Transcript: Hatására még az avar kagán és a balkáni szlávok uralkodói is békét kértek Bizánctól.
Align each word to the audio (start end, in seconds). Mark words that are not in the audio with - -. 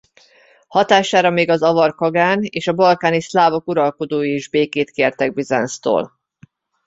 Hatására 0.67 1.29
még 1.29 1.49
az 1.49 1.61
avar 1.61 1.95
kagán 1.95 2.39
és 2.43 2.67
a 2.67 2.73
balkáni 2.73 3.21
szlávok 3.21 3.67
uralkodói 3.67 4.33
is 4.33 4.49
békét 4.49 4.91
kértek 4.91 5.33
Bizánctól. 5.33 6.19